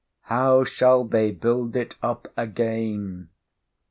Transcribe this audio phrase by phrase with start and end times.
[0.23, 3.29] —How shall they build it up again?